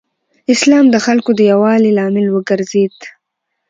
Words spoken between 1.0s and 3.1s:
خلکو د یووالي لامل وګرځېد.